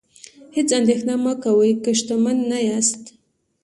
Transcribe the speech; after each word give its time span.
هیڅ 0.55 0.69
اندیښنه 0.79 1.13
مه 1.23 1.33
کوئ 1.43 1.71
که 1.83 1.91
شتمن 1.99 2.37
نه 2.51 2.59
یاست. 2.67 3.03